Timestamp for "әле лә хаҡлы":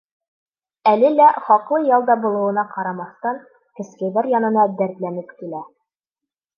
0.91-1.83